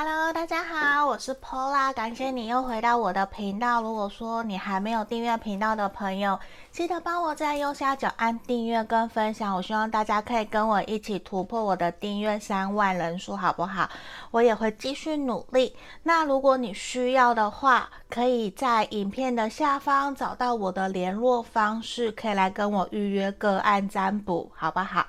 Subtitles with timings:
[0.00, 3.82] Hello，大家好，我是 Pola，感谢你又回到我的频道。
[3.82, 6.38] 如果说你还没有订阅频道的朋友，
[6.70, 9.56] 记得帮我在右下角按订阅跟分享。
[9.56, 13.90] 我希望大家可以跟我一起突破我的订阅三万人数，好不好？
[14.30, 15.74] 我也会继续努力。
[16.04, 25.04] 那如果你需要的话，可以在影片的下方找到我的联络方式，可以来跟我预约个案占卜，好不好？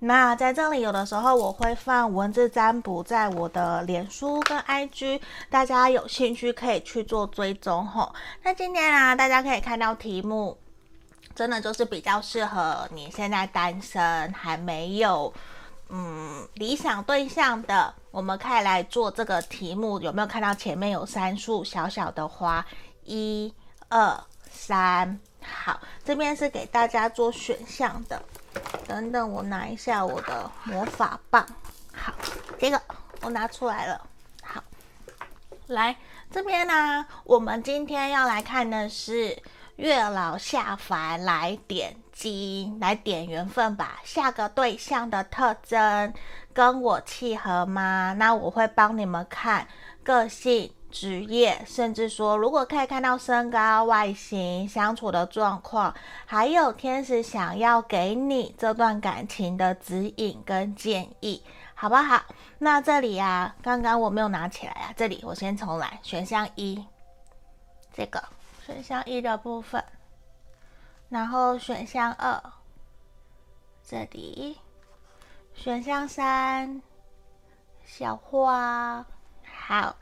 [0.00, 8.14] 那在这里，有的时候我会放文字占卜在我的脸书跟 IG，大家有兴趣可以去做追踪吼。
[8.44, 10.56] 那今天啊，大家可以看到题目，
[11.34, 15.34] 真的就是比较适合你现在单身还没有
[15.88, 19.98] 嗯理想对象的，我们可以来做这个题目。
[19.98, 22.64] 有没有看到前面有三束小小的花？
[23.02, 23.52] 一、
[23.88, 28.22] 二、三，好，这边是给大家做选项的。
[28.86, 31.46] 等等，我拿一下我的魔法棒。
[31.94, 32.12] 好，
[32.58, 32.80] 这个
[33.22, 34.06] 我拿出来了。
[34.42, 34.62] 好，
[35.66, 35.96] 来
[36.30, 39.42] 这边呢，我们今天要来看的是
[39.76, 44.00] 月老下凡来点击，来点缘分吧。
[44.04, 46.12] 下个对象的特征
[46.52, 48.14] 跟我契合吗？
[48.18, 49.68] 那我会帮你们看
[50.02, 50.72] 个性。
[50.90, 61.42] 职业，甚至说，如果可以看到身高、外形、相处的状况，还有天使想要给你这段感情的指引跟建议，
[61.74, 62.22] 好不好？
[62.58, 66.00] 那这里啊，刚刚我没有拿起来啊，这里我先重来。
[66.02, 66.84] 选项一，
[67.92, 68.22] 这个
[68.66, 69.84] 选项一的部分，
[71.08, 72.42] 然后选项二，
[73.86, 74.58] 这里，
[75.54, 76.80] 选项三，
[77.84, 79.04] 小花，
[79.66, 79.94] 好。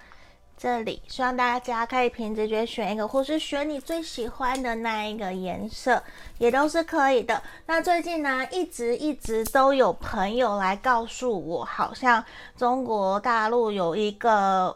[0.56, 6.02] 这里希望大家可以凭直觉选一个，或是选你最喜欢的那一个颜色，
[6.38, 7.42] 也都是可以的。
[7.66, 12.24] 那最近呢，一直一直都有朋友来告诉我，好像
[12.56, 14.74] 中国大陆有一个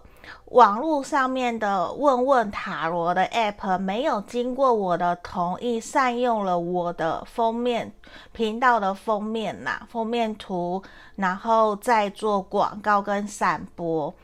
[0.51, 7.91] 网络上面的问问塔罗的 app，没有经过我的同意，善用了我的封面
[8.33, 10.83] 频道的封面呐、封面图，
[11.17, 14.15] 然后再做广告跟散播。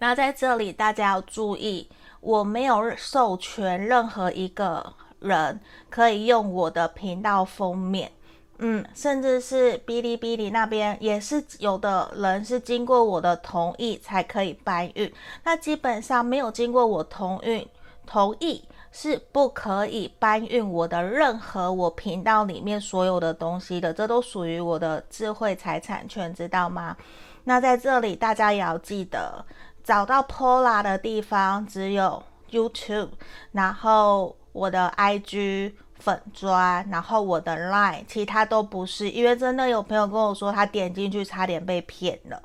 [0.00, 1.88] 那在这里，大家要注意，
[2.20, 8.10] 我没有授权任何一个人可以用我的频道封面，
[8.58, 15.12] 嗯，甚至是哔哩哔哩那边也是有的人是经过我的同意才可以搬运，
[15.44, 17.68] 那基本上没有经过我同意
[18.06, 26.96] 同意是不可以搬运我的任何我频道里面所有的东西的，这都属于我的智慧财产权，知道吗？
[27.44, 29.44] 那在这里大家也要记得。
[29.82, 33.10] 找到 Pola 的地方只有 YouTube，
[33.52, 39.10] 然后我的 IG 粉砖，然后我的 Line，其他都不是。
[39.10, 42.42] 因为真的有朋友跟我说，他点进去差点被骗了。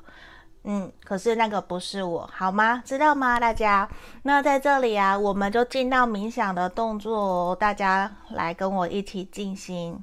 [0.68, 2.82] 嗯，可是那个不是我，好吗？
[2.84, 3.88] 知道吗，大家？
[4.24, 10.02] 那在这里啊，我们就进到冥想的动作哦，大家来跟我一起进行。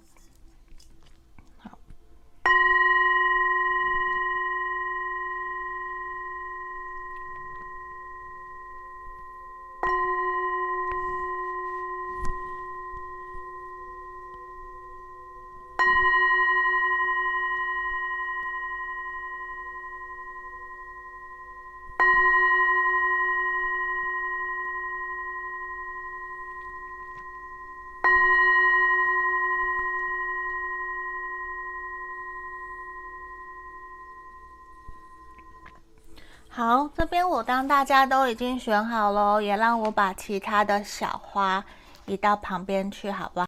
[37.14, 41.64] 边我当大家都已经选好了，也让我把其他的小花
[42.08, 43.46] 移到旁边去，好不好？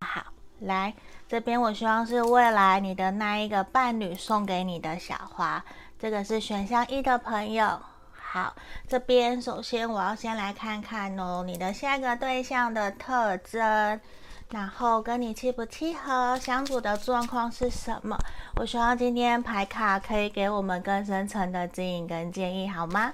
[0.00, 0.24] 好，
[0.60, 0.94] 来
[1.28, 5.62] 这边，我希望是未来你的那一个伴侣送给你的小花，
[5.98, 7.78] 这个是选项一的朋友。
[8.14, 8.56] 好，
[8.88, 14.00] 这边首先我要先来看看哦，你的下一个对象的特征。
[14.54, 18.16] 然后跟你契不契合，相处的状况是什么？
[18.54, 23.12] 我希望今天牌卡可以给我们更深层的指引跟建议，好吗？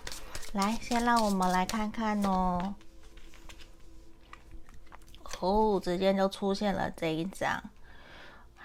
[0.52, 2.74] 来，先让我们来看看哦。
[5.40, 7.62] 哦，直接就出现了这一张。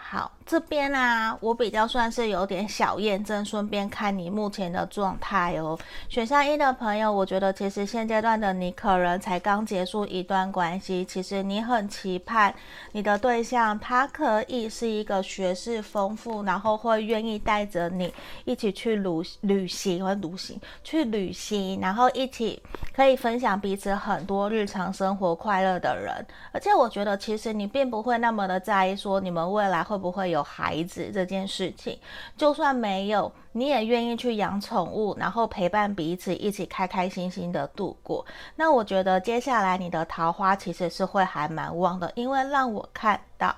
[0.07, 5.78] 好，这边啊，我比较算是有点小验证，顺便看你目前的状态哦。
[6.07, 12.54] 选项一的朋友，我觉得其实现阶段的你可能才刚结束一段关系，其实你很期盼
[12.92, 18.13] 你的对象他可以是一个学识丰富，然后会愿意带着你
[18.46, 19.10] 一起去旅
[19.42, 22.62] 旅行或旅行去旅行，然后一起
[22.96, 26.24] 可以分享彼此很多日常生活快乐的人。
[26.52, 29.94] 而且我觉得其实你并不会那么的在意说你们未来会。
[29.95, 31.97] 会不会有孩子这件事情。
[32.36, 38.25] 就算没有，你也愿意去养宠物，然后陪伴彼此，一起开开心心的度过。
[38.57, 43.56] 那我觉得接下来你的桃花其实是会还蛮旺的，因为让我看到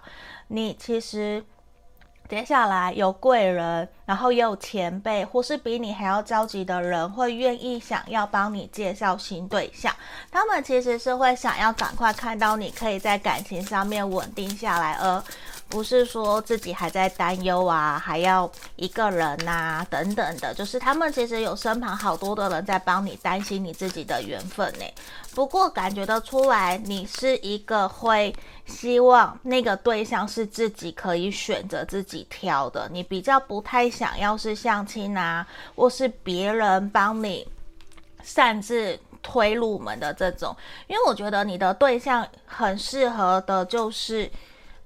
[0.47, 1.43] 你其实。
[2.29, 9.95] 接下来有贵人，然后也有前辈，或是比你还要着急的人，会愿意想要帮你介绍新对象。
[10.29, 15.23] 他们其实是会想要赶快看到你可以在感情上面稳定下来，而
[15.69, 20.53] 不是说自己还在担忧啊，还要一个人呐、啊、等等的。
[20.53, 24.85] 就是他们其实有身旁好多的人在帮你担心你自己的缘分呢。
[25.35, 28.33] 不过感觉得出来，你是一个会
[28.65, 32.87] 希望那个对象是自己可以选择、自己挑的。
[32.91, 37.45] 你比较不太想要是相亲啊，或是别人帮你
[38.23, 40.55] 擅自推入门的这种。
[40.87, 44.31] 因为我觉得你的对象很适合的，就是。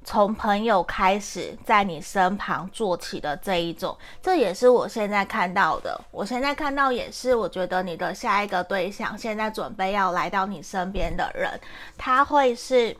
[0.03, 5.99] 从朋友开始在你身旁做起的这一种，这也是我现在看到的。
[6.11, 11.59] 我现在看到也是，我觉得你的下一个对象现在准备要来到你身边的人，
[11.97, 12.95] 他会是。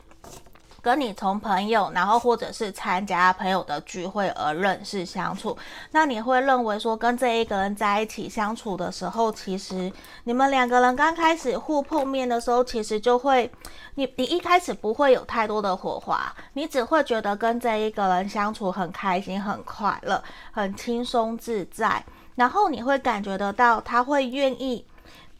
[0.82, 5.56] 跟你从朋友，然后或者是参加朋友的聚会而认识相处，
[5.92, 9.90] 那你会认为说跟这一个人在一起相处的时候，其实
[10.24, 13.48] 你们两个人刚开始互碰面的时候，其实就会，
[13.94, 20.20] 你你一开始不会有太多的火花，你只会觉得跟这一个人相处很开心、很快乐、
[20.50, 22.04] 很轻松自在，
[22.34, 24.84] 然后你会感觉得到他会愿意。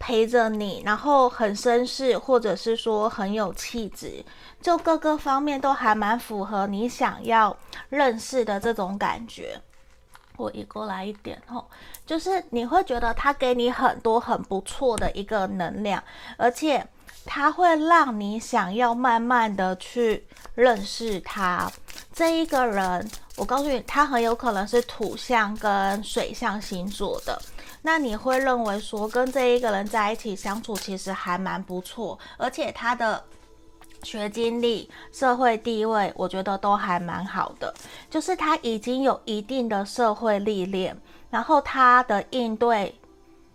[0.03, 4.25] 陪着你，然后很绅士，或者是说很有气质，
[4.61, 7.57] 就各个方面都还蛮符合你想要
[7.89, 9.57] 认识的这种感觉。
[10.37, 11.65] 我移过来一点吼，
[12.05, 16.03] 就是你会觉得他给你很多很不错的一个能量，
[16.37, 16.85] 而且
[17.25, 20.27] 他会让你想要慢慢的去
[20.57, 21.71] 认识他。
[22.13, 27.41] 这一个人，我告诉你，他很有可能是土象跟水象星座的。
[27.83, 33.23] 那你会认为说跟这一个人在一起相处其实还蛮不错，而且他的
[34.05, 37.75] 学经历、社会地位，我觉得都还蛮好的。
[38.09, 40.97] 就是他已经有一定的社会历练，
[41.29, 42.95] 然后他的应对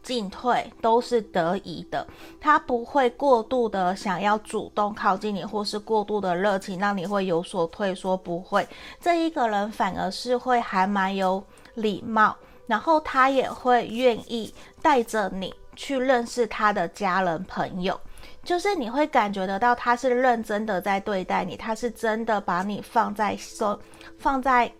[0.03, 2.05] 进退都是得宜的，
[2.39, 8.67] 他不会过度的想要主动靠近你，或是过度的热情让你会有所退缩，不会。
[9.01, 11.43] 这一个人反而是会还蛮有
[11.75, 12.35] 礼貌。
[12.67, 17.99] 然后他也会愿意带着你去认识他的家人朋友，
[18.43, 23.79] 就是你会感觉得到他是认真的在对待你，他是真的把你放在手
[24.19, 24.71] 放在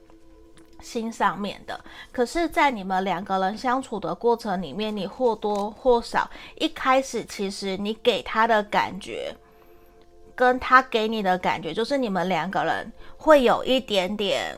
[0.80, 1.80] 心上面的。
[2.12, 9.36] 可是，在你们两个人相处的过程里面，你或多或少一开始其实你给他的感觉，
[10.36, 14.56] 跟他给你的感觉，就是你们两个人会有一点点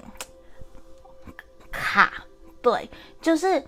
[1.71, 2.25] 卡。
[2.61, 2.89] 对，
[3.21, 3.63] 就是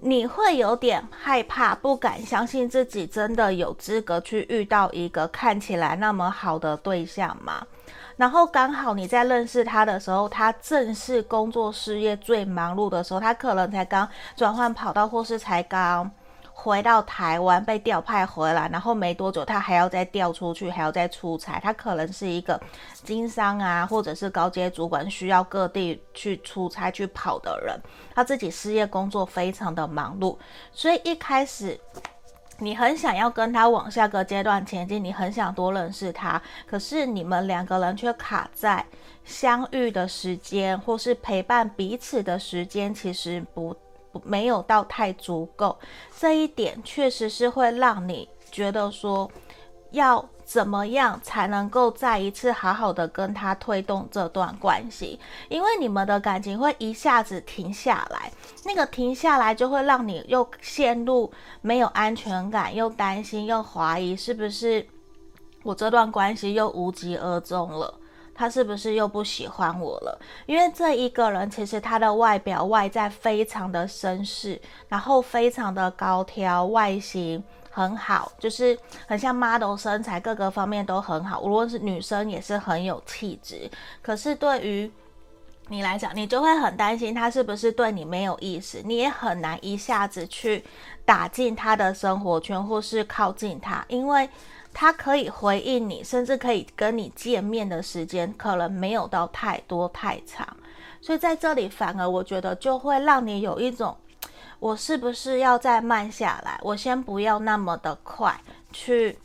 [0.00, 7.66] 你会有点害怕，不敢相信自己真的有资格去遇到一个看起来那么好的对象吗？
[8.16, 16.10] 然后刚好你在认识他的时候，他正是工作事业最忙碌的时候，他可能才刚转换跑道，或是才刚。
[16.60, 21.60] 回到台湾被调派回来，然后没多久他还要再调出去，还要再出差。
[21.60, 22.60] 他可能是一个
[23.04, 27.80] 经商啊，或者是高阶主管，需要各地去出差去跑的人。
[28.12, 30.36] 他自己事业工作非常的忙碌，
[30.72, 31.78] 所以一开始
[32.58, 38.84] 你很想要跟他往下个阶段前进，你很想多认识他，可是你们两个人却卡在
[39.24, 43.76] 相遇的时间，或是陪伴彼此的时间，其实不。
[44.24, 45.78] 没有到太足够，
[46.18, 49.30] 这一点确实是会让你觉得说，
[49.90, 55.20] 要怎么样才能够再一次好好的跟他推动这段关系？
[55.48, 58.32] 因为你们的感情会一下子停下来，
[58.64, 64.86] 那个停下来就会让你又陷入没有安全感，又担心，又怀疑，是不是
[65.62, 67.94] 我这段关系又无疾而终了？
[68.38, 70.16] 他是不是又不喜欢我了？
[70.46, 78.78] 因为这一个人其实他的外表外在非常的绅士，然后非常的高挑，外形很好，就是
[79.08, 81.40] 很像 model 身材，各个方面都很好。
[81.40, 83.68] 无论是女生也是很有气质。
[84.00, 84.88] 可是对于
[85.66, 90.64] 你来讲，你就会很担心他是不是对你没有意思，你也很难一下子去
[91.04, 94.28] 打进他的生活圈或是靠近他，因为。
[94.80, 100.46] 他可以回应你，甚至可以跟你见面的时间，可能没有到太多太长，
[101.00, 103.96] 所以在这里反而我觉得就会让你有一种，
[104.60, 106.60] 我是不是要再慢下来？
[106.62, 109.18] 我先不要那么的快去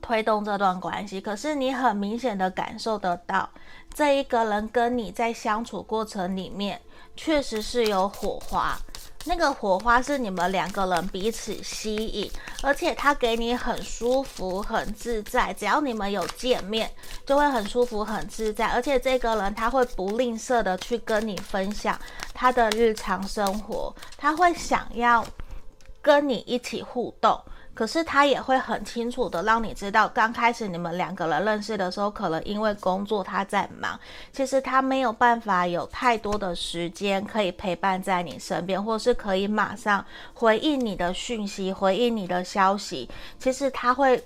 [0.00, 1.20] 推动这段关系。
[1.20, 3.50] 可是你很明显的感受得到，
[3.92, 6.80] 这一个人跟你在相处过程里面，
[7.16, 8.78] 确实是有火花。
[9.28, 12.30] 那个火花是你们两个人彼此吸引，
[12.62, 15.52] 而且他给你很舒服、很自在。
[15.52, 16.90] 只要你们有见面，
[17.26, 18.68] 就会很舒服、很自在。
[18.68, 21.98] 而且这个人他会不吝啬的去跟你分享
[22.32, 25.22] 他的日常生活，他会想要
[26.00, 27.38] 跟你一起互动。
[27.78, 33.96] 可是他也会很清楚的让你知道，刚开始你们两个人认识的时候，可能因为工作他在忙，
[34.32, 40.04] 其实他没有办法有太多的时间可以陪伴在你身边，或是可以马上
[40.34, 43.08] 回应你的讯息、回应你的消息。
[43.38, 44.20] 其实他会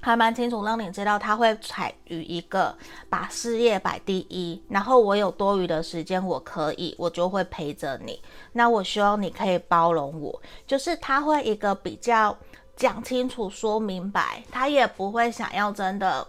[0.00, 2.74] 还蛮清楚让你知道，他会采于一个
[3.10, 8.22] 把事业摆第一，然后我有多余的时间，我可以，我就会陪着你。
[8.54, 12.34] 那我希望你可以包容我，就是他会一个比较。
[12.80, 16.26] 讲清楚，说明白，他也不会想要真的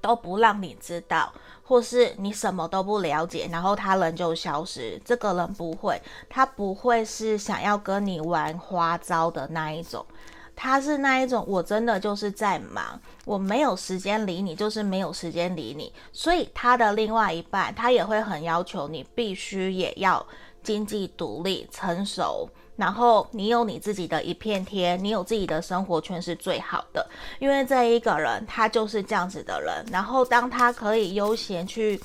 [0.00, 1.32] 都不让你知道，
[1.64, 4.96] 或是你什么都不了解，然后他人就消失。
[5.04, 10.06] 这个人不会，他不会是想要跟你玩花招的那一种，
[10.54, 15.92] 他是那一种，我真的就是在忙，我没有时间理你，就是没有时间理你。
[16.12, 20.24] 所以他的另外一半，他也会很要求你必须也要
[20.62, 22.48] 经济独立、成熟。
[22.76, 27.04] 然后你有你自己的一片天，你有自己的生活圈是最好的，
[27.38, 29.84] 因为这一个人他就是这样子的人。
[29.90, 32.00] 然后当他可以悠闲去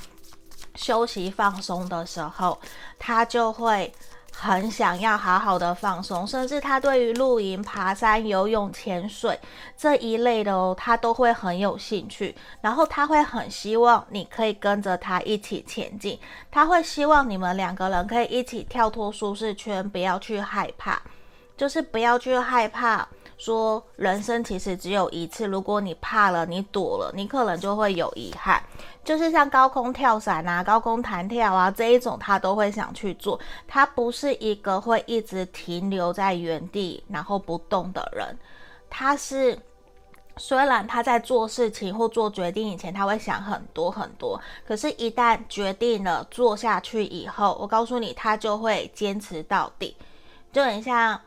[0.76, 2.60] 休息放松的时候，
[2.98, 3.94] 他就会。
[4.34, 9.40] 很想要好好的放松，甚至他对于露营、爬山、游泳、潜水
[9.78, 12.36] 这一类的哦，他都会很有兴趣。
[12.62, 16.20] 然后他会很希望你可以跟着他一起前进，
[16.50, 21.00] 他会希望你们两个人可以一起跳脱舒适圈，不要去害怕，
[21.56, 23.08] 就是不要去害怕。
[23.42, 28.62] 说人生其实只有一次，如果你怕了，你躲了，你可能就会有遗憾。
[29.04, 33.40] 就是像高空跳伞啊、高空弹跳啊这一种，他都会想去做。
[33.68, 38.38] 他不是一个会一直停留在原地然后不动的人。
[38.92, 39.58] 他是
[40.38, 49.98] 虽然他在做事情或做决定以前，他会想很多很多，可是，一旦决定了做下去以后，我告诉你，他就会坚持到底。
[50.54, 51.20] 就很像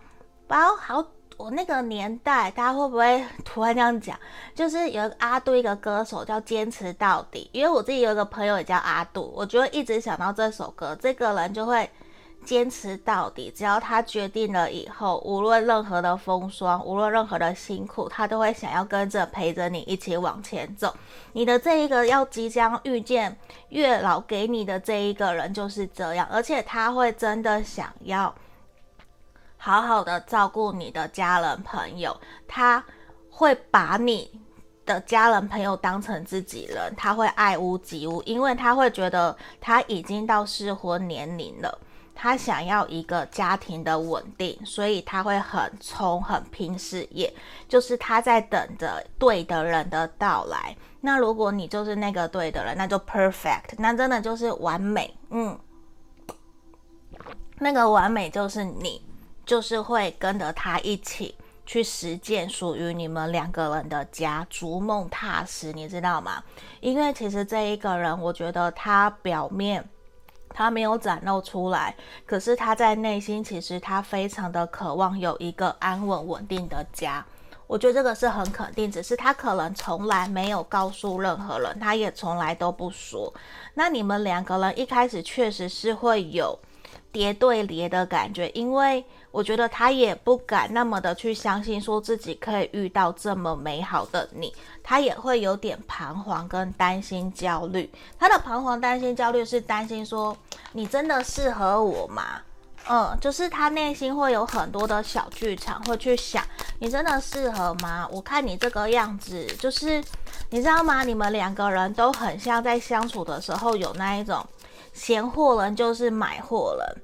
[0.46, 1.04] 包好。
[1.36, 4.18] 我那个年代，大家会不会突然这样讲？
[4.54, 7.48] 就是有个阿杜，一个歌手叫坚持到底。
[7.52, 10.96] 因为我自己有一个朋友也叫阿杜，我就会一直想到这首歌。
[11.00, 11.88] 这个人就会
[12.44, 20.94] 坚持到底，只要他决定了以后，无论任何的风霜，无论任何的辛苦，他都会想要跟着陪着你一起往前走。
[21.32, 23.36] 你的这一个要即将遇见
[23.70, 28.32] 月老给你的这一个人就是这样，而且他会真的想要。
[29.64, 32.14] 好好的照顾你的家人朋友，
[32.46, 32.84] 他
[33.30, 34.30] 会把你
[34.84, 41.78] 的家人朋友当成自己人，他会爱屋及乌，因为他会觉得他已经到适婚年龄了，
[42.14, 47.32] 他想要一个家庭的稳定，所以他会很冲、很拼事业，
[47.66, 50.76] 就是他在等着对的人的到来。
[51.00, 55.58] 那如果你就是那个对的人，那就 perfect，那真的就是完美，嗯，
[57.58, 59.00] 那个完美就是你。
[59.44, 61.34] 就是会跟着他一起
[61.66, 66.42] 去实践属于你们两个人的家，逐梦踏实，你知道吗？
[66.80, 69.88] 因为其实这一个人，我觉得他表面
[70.50, 71.96] 他没有展露出来，
[72.26, 77.24] 可是他在内心其实他非常的渴望有一个安稳稳定的家。
[77.66, 83.32] 我觉得这个是很肯定，只是他可能从来没有告诉任何人，他也从来都不说。
[83.72, 86.58] 那你们两个人一开始确实是会有
[87.14, 89.02] 叠对叠的感觉，因为。
[89.34, 97.90] 我觉得他也不敢那么的去相信，说自己可以遇到这么美好的你，他也会有点彷徨跟担心、焦虑。
[98.16, 100.36] 他的彷徨、担心、焦虑是担心说，
[100.70, 102.40] 你真的适合我吗？
[102.88, 106.40] 嗯，就是他内心会有很多的小剧场，会去想，
[106.78, 108.06] 你真的适合吗？
[108.12, 110.00] 我看你这个样子，就是
[110.50, 111.02] 你知道吗？
[111.02, 114.46] 你们两个人都很像在相处的时候有那一种
[114.94, 117.02] 嫌货人就是买货人。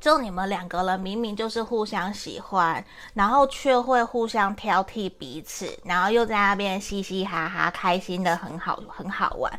[0.00, 9.52] 就你们两个人明明就是互相喜欢，然后却会互相挑剔彼此，然后又在那边嘻嘻哈哈，开心的很好，很好玩。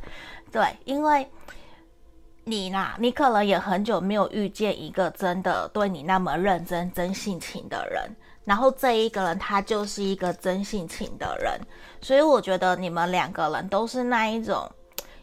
[0.52, 1.30] 对，因为
[2.44, 8.10] 你啦，你可能也很久没有遇见一个真的对你那么认真、真性情的人，
[8.44, 11.62] 然后这一个人他就是一个真性情的人，
[12.02, 14.68] 所以我觉得你们两个人都是那一种。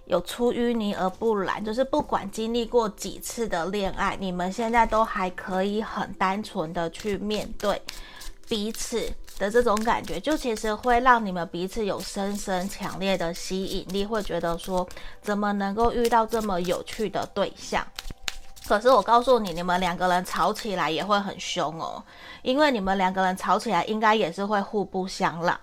[0.08, 7.80] 有出淤泥而不染，就是不管经历过几次的恋爱，你们现在都还可以很单纯的去面对
[8.48, 14.88] 彼此，的这种感觉，就其实会让你们彼此有深深强烈的吸引力，会觉得说
[15.20, 17.86] 怎么能够遇到这么有趣的对象。
[18.66, 22.02] 可是我告诉你，你们两个人吵起来也会很凶哦，
[22.42, 25.58] 因为你们两个人吵起来应该也是会互不相让，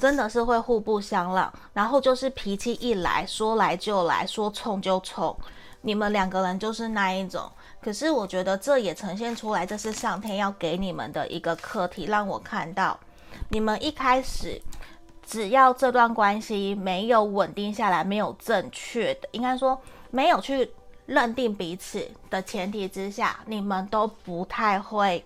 [0.00, 1.52] 真的是会互不相让。
[1.72, 5.36] 然后就是脾气一来，说来就来，说冲就冲，
[5.82, 7.48] 你们两个人就是那一种。
[7.80, 12.98] 可是我觉得这也呈现出来，这是上天要给你们的一个课题，让我看到。
[13.50, 14.60] 你们一开始，
[15.22, 19.80] 只要这段关系没有稳定下来，没有正确的，应该说
[20.10, 20.70] 没有去
[21.06, 25.24] 认定彼此的前提之下，你们都不太会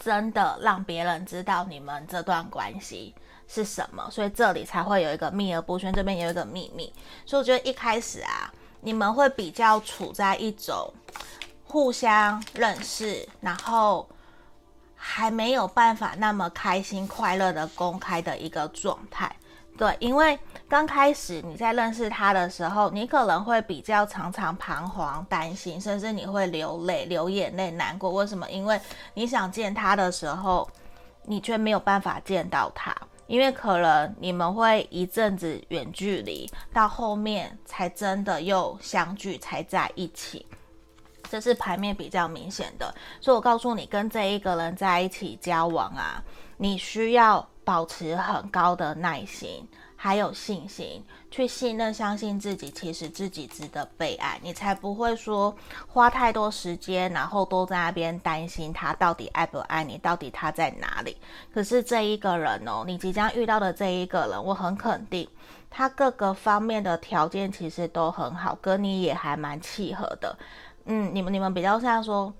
[0.00, 3.14] 真的让别人知道你们这段关系
[3.52, 6.92] 是什么，所以这里才会有一个秘而不宣，这边有一个秘密。
[7.26, 10.92] 所以我觉得一开始啊，你们会比较处在一种
[11.64, 14.08] 互相认识，然后。
[15.04, 19.34] 还没有办法那么开心快乐的公开的一个状态，
[19.76, 28.12] 对，因为刚开始你在认识他的时候，你可能会比较常常彷徨、担心，甚至你会流泪、流眼泪、难过。
[28.12, 28.48] 为什么？
[28.48, 28.80] 因为
[29.14, 30.70] 你想见他的时候，
[31.24, 32.94] 你却没有办法见到他，
[33.32, 40.44] 因为可能你们会一阵子远距离，到后面才真的又相聚，才在一起。
[41.30, 46.22] 这是牌面比较明显的，所以我告诉你，跟这一个人在一起交往啊，
[46.58, 49.66] 你需要保持很高的耐心，
[49.96, 55.54] 还有信心，去信任、相信自己，其实自己值得被爱，你才不会说
[55.86, 61.16] 花太多时间，然后都在那边担心他到底爱不爱你，到底他在哪里。
[61.54, 65.28] 可是这一个人哦，你即将遇到的这一个人，我很肯定，
[65.70, 70.36] 他各个方面的条件其实都很好，跟你也还蛮契合的。
[70.86, 72.34] 嗯，你们你们比较像说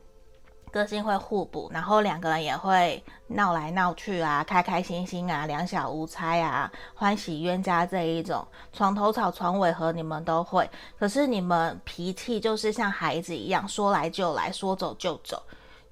[0.72, 10.68] 个性会互补，然后两个人也会闹来闹去啊，开开心心啊，两小无猜啊，欢喜冤家这一种，床头吵床尾和你们都会。
[10.98, 15.42] 可是你们脾气就是像孩子一样，说来就来，说走就走，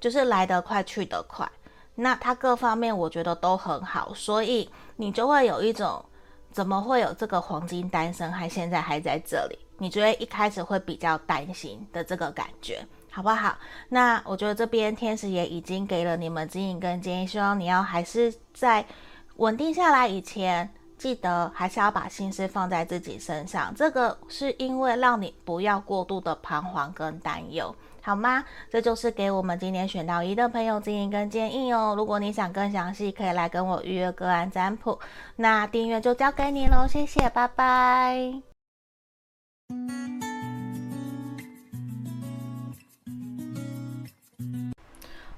[0.01, 1.47] 就是来得快去得快。
[1.95, 6.03] 那他各方面我觉得都很好，所以你就会有一种
[6.51, 9.59] 怎么会有这个黄金单身还现在还在这里？
[9.77, 13.57] 你觉得一开始会比较担心的这个感觉，好不好？
[13.89, 18.85] 那我觉得这边天使也已经给了你们指引跟建议，希望你要还是在
[19.37, 23.75] 稳定下来以前，记得还是要把心思放在自己身上。
[23.75, 28.45] 这个是因为让你不要过度的彷徨跟担忧，好吗？
[28.71, 31.95] 这就是给我们今天选到一的朋友指引跟建议哦。
[31.97, 34.99] 如果你想更详细，可以来跟我预约个案占卜。
[35.37, 38.43] 那订阅就交给你喽，谢谢，拜拜。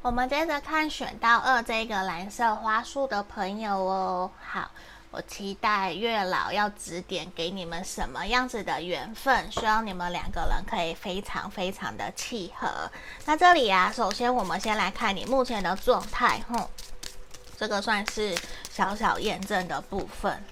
[0.02, 4.28] 我们接着看选到二这个蓝色花束的朋友哦。
[4.42, 4.68] 好，
[5.12, 12.90] 我期待月老要指点给你们什么样子的缘分，希望你们两个人可以非常非常的契合。
[13.26, 16.68] 那这里啊，首先我们先来看你目前的状态，哼，
[17.56, 18.36] 这个算是
[18.72, 20.42] 小小验证的部分。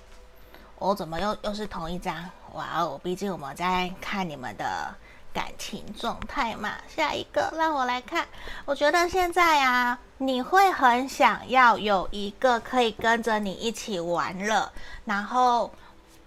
[0.79, 2.31] 我、哦、怎么又又是同一张？
[2.53, 4.95] 哇哦，毕竟我们在看你们的
[5.33, 6.75] 感情状态嘛。
[6.89, 8.27] 下一个让我来看，
[8.65, 14.71] 我觉得现在啊，你会很想要有一个可以跟着你一起玩乐，
[15.05, 15.71] 然后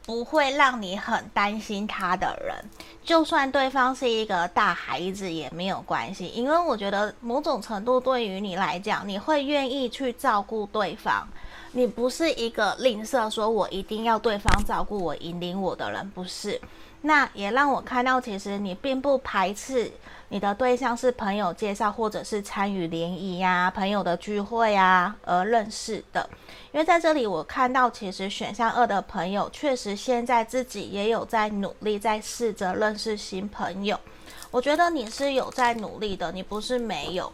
[0.06, 2.56] 不会让你很担心他的人。
[3.04, 11.28] 就算对方是一个大孩子也没有关系，因为我觉得某种程度对于你来讲，你会愿意去照顾对方。
[11.76, 16.62] 你不是一个吝啬，说我一定要对方照顾我、引领我的人，不是。
[17.06, 19.92] 那也让我看到，其实你并不排斥
[20.30, 26.30] 你的对象是朋友介绍，或者是参与联谊呀、朋友的聚会啊而认识的。
[26.72, 34.00] 因为在这里我看到，其实选项二的朋友确实现在自己也有在努力，在试着认识新朋友。
[34.50, 37.32] 我觉得你是有在努力的，你不是没有，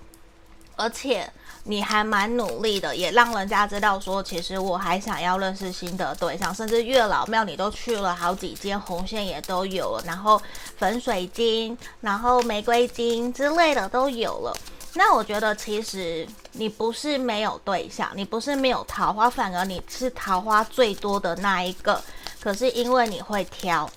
[0.75, 1.31] 而且。
[1.69, 10.41] 你还蛮努力的，也让人家知道说，其实我还想要认识新的对象，甚至月老庙你都去了好几间，红线也都有了，然后
[10.77, 14.57] 粉水晶，然后玫瑰金之类的都有了。
[14.95, 22.01] 那我觉得其实你不是没有对象，你不是没有桃花，反而你是桃花最多的那一个。
[22.41, 23.87] 可是因为你会挑，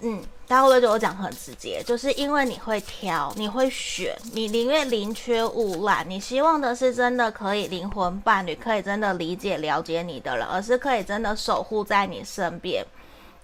[0.00, 0.20] 嗯。
[0.52, 1.82] 大家会不会觉得我讲很直接？
[1.82, 6.04] 就是因为你会挑，你会选，你宁愿宁缺毋滥。
[6.06, 12.84] 你希望的是真的可以灵魂伴侣，可以真的理解了解你的人，而是可以真的守护在你身边，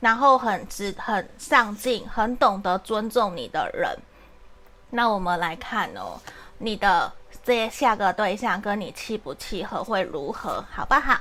[0.01, 3.97] 然后很直、很上进、很懂得尊重你的人。
[4.91, 6.21] 那我们来看哦，
[6.59, 7.11] 你的
[7.43, 11.19] 这下个对象跟你契不契合，会如何，好不好？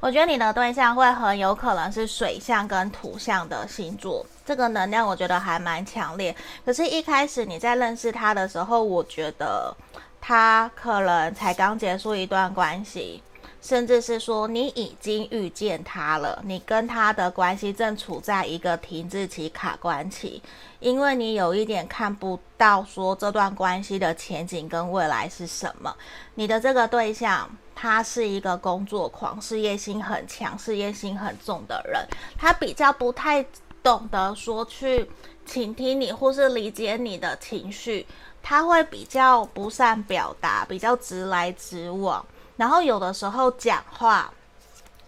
[0.00, 6.34] 我觉得你的对象会很有可能是水象跟土象的星座，这个能量我觉得还蛮强烈。
[6.64, 9.76] 可是，一开始你在认识他的时候，我觉得
[10.22, 13.22] 他可能才刚结束一段关系。
[13.60, 20.40] 甚至是说你已经遇见他了，你跟他的关系正处在一个停滞期、卡关期，
[20.78, 25.94] 因为你有一点看不到说这段关系的前景跟未来是什么。
[26.36, 32.06] 你的这个对象，他是一个工作狂，事业心很强、事业心很重的人，
[32.38, 33.44] 他比较不太
[33.88, 35.10] 懂得说去
[35.46, 38.06] 倾听你或是理解你的情绪，
[38.42, 42.22] 他会比较不善表达，比较直来直往。
[42.58, 44.30] 然后有的时候讲话，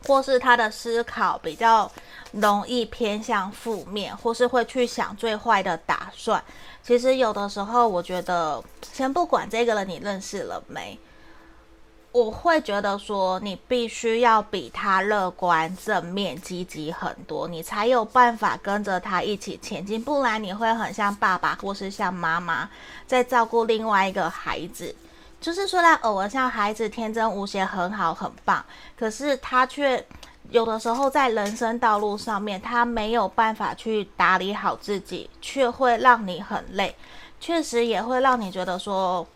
[0.07, 1.93] 或是他的思考比较
[2.33, 6.43] 容易偏向负面，或是会去想最坏的打算。
[6.83, 8.64] 其实有的时候，我觉得
[8.95, 10.99] 先不管这个人你认识了没，
[12.12, 20.03] 我会觉得说你必须要比他乐观、正面、积极很多，你才有办法跟着他一起前进。
[20.03, 22.68] 不然你会很像爸爸，或是像妈妈
[23.07, 24.94] 在照顾另外一个孩子。
[25.40, 28.64] 就是虽然偶尔像孩子天真无邪很好很棒，
[28.99, 30.05] 可是他却
[30.51, 36.94] 有的时候在人生道路上面，他没有办法去打理好自己，却会让你很累。
[37.38, 39.27] 确实也会让你觉得说，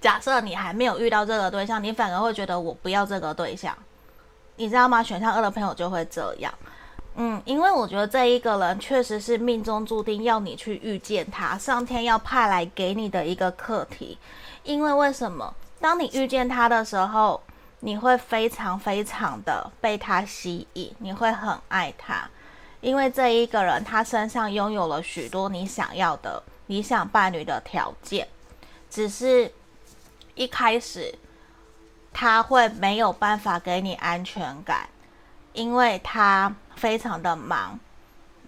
[0.00, 3.76] 假设你还没有遇到这个对象，你反而会觉得我不要这个对象，
[4.56, 5.02] 你知道吗？
[5.02, 6.52] 选项二的朋友就会这样，
[7.16, 14.18] 嗯，因为我觉得这一个人确实是命中注定要你去遇见他，上天要派来给你的一个课题。
[14.62, 15.54] 因为为什么？
[15.80, 17.40] 当你遇见他的时候，
[17.80, 22.28] 你会非常非常的被他吸引，你会很爱他，
[22.80, 28.26] 因为这一个人他身上拥有了许多你想要的理想伴侣的条件，
[28.90, 29.50] 只是
[30.38, 31.14] 一开始
[32.12, 34.88] 他会没有办法给你安全感，
[35.52, 37.78] 因为他非常的忙，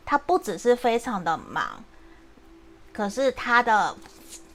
[0.07, 1.85] 他不只是非常的忙，
[2.93, 3.97] 可是他的。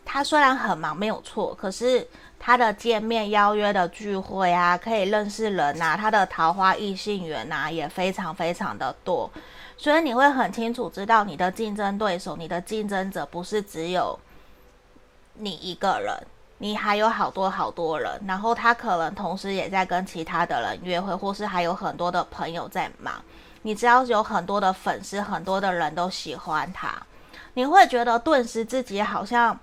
[0.07, 9.27] 他虽然很忙，没有错，可是他的见面邀约的聚会啊，可以认识人呐，他的桃花异性缘呐，也非常非常的多，
[9.75, 14.17] 所以你会很清楚知道你的竞争对手，你的竞争者不是只有
[15.33, 16.15] 你一个人，
[16.57, 23.13] 你还有好多好多人，然后他可能同时也在跟其他的人约会，或是还有很多的朋友在忙，
[23.61, 26.95] 你只要有很多的粉丝，很多的人都喜欢他，
[27.53, 29.59] 你会觉得顿时自己好像。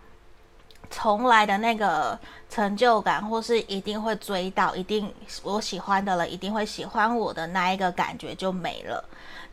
[0.95, 2.19] 从来的那个
[2.51, 5.11] 成就感，或是一定会追到，一定
[5.43, 9.03] 我喜欢的人一定会喜欢我的那一个感觉就没了。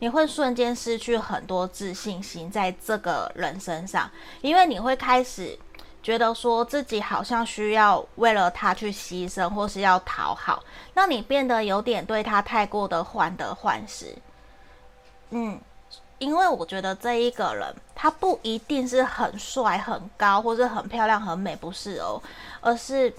[0.00, 4.10] 你会瞬间失去很多自信心在这个人身上，
[4.42, 5.58] 因为你会开始
[6.02, 10.62] 觉得说自己好像需要为了他去牺牲，或是要讨好，
[10.94, 14.14] 让你变得有点对他太过的患得患失。
[15.30, 15.60] 嗯。
[16.18, 22.20] 因为我觉得这一个人，他不一定是很帅、很高，或是很漂亮、很美，不是哦，
[22.60, 23.10] 而是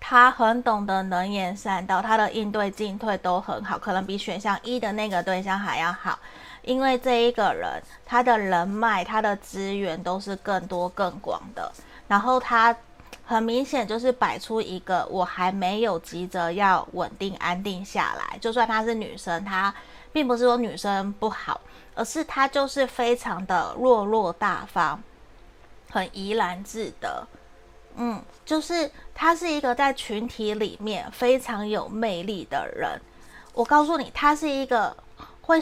[0.00, 6.18] 他很懂得能言善道，他的应对进退都很好，可能比选项一的那个对象还要好。
[6.62, 11.72] 因为这一个人，他的人脉、他的资源都是更多、更广的，
[12.08, 12.76] 然后他
[13.24, 19.72] 很明显就是摆出一个我还没有急着要稳定安定下来，就算她是女生，她
[20.12, 21.60] 并不是说女生不好。
[21.94, 25.02] 而是她就是非常的落落大方，
[25.90, 27.26] 很怡然自得，
[27.96, 33.00] 嗯，就是他是一个在群体里面非常有魅力的人。
[33.52, 34.96] 我告诉你，他是一个
[35.42, 35.58] 会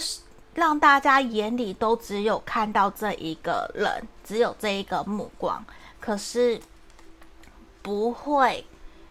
[0.52, 5.64] 让大家眼里都只有看到这一个人，只有这一个目光，
[6.06, 6.60] 可是
[7.82, 8.64] 不会，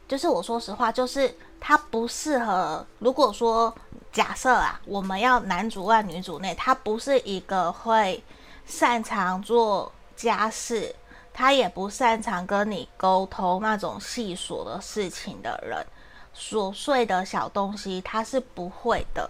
[0.08, 2.88] 就是我说实话，就是他不适合。
[3.00, 3.76] 如果说。
[4.16, 8.24] 假设啊，我们要男主外女主内，他不是一个会
[8.66, 10.96] 擅长做家事，
[11.34, 15.86] 他也不擅长跟你沟通那种细琐的事情的人，
[16.34, 19.30] 琐碎的小东西他是不会的，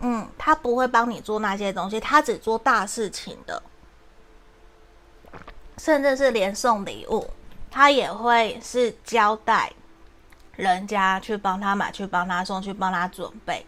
[0.00, 3.62] 嗯，他不会帮你做那些东西，他只做大事情的，
[5.78, 7.26] 甚至是连送礼物，
[7.70, 9.72] 他也会是交代
[10.56, 13.64] 人家去帮他买，去帮他送，去帮他准备。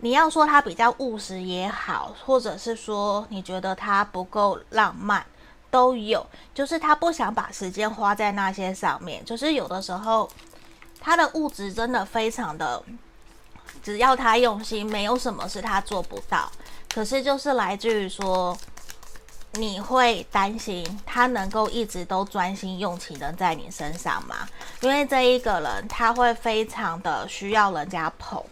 [0.00, 5.24] 你要说他比较务实也好，或者是说你觉得他不够浪漫，
[5.70, 6.26] 都有。
[6.52, 9.24] 就是他不想把时间花在那些上面。
[9.24, 10.28] 就是有的时候，
[11.00, 12.82] 他的物质真的非常的，
[13.82, 16.50] 只要他用心，没有什么是他做不到。
[16.92, 18.56] 可是就是来自于说，
[19.56, 24.48] 你会担心他能够一直都专心用情的在你身上吗？
[24.80, 28.42] 因为这一个人他会非常的需要人家捧，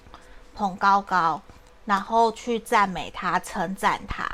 [0.55, 1.41] 捧高高，
[1.85, 4.25] 然后去赞美他、称赞他。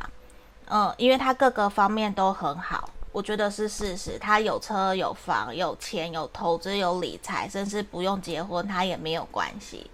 [0.67, 4.19] 嗯，因为他各个方面都很好，我觉得是事实。
[4.19, 9.91] 他有车有房有钱有投资有理财，甚至不用结婚他也没有关系。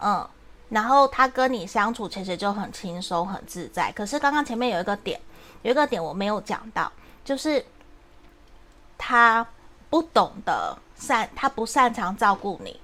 [0.00, 0.28] 嗯，
[0.68, 3.90] 然后他跟你相处其实就很轻松很自在。
[3.92, 5.18] 可是刚刚前面有一个点。
[5.66, 6.90] 有一个点我没有讲到，
[7.24, 7.64] 就是
[8.96, 9.44] 他
[9.90, 12.80] 不懂得擅，他不擅长照顾你，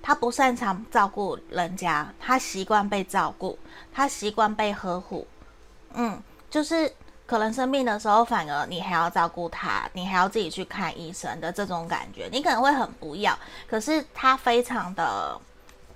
[0.00, 3.58] 他不擅长照顾人家，他习惯被照顾，
[3.92, 5.26] 他习惯被呵护，
[5.94, 6.94] 嗯，就是
[7.26, 15.36] 可能生病的时候，反而你还要照顾他，你还要自己去看医生的这种感觉，你可能会很不要，可是他非常的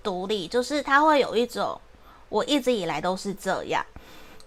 [0.02, 1.80] 独立，就是他会有一种，
[2.28, 3.86] 我一直以来都是这样。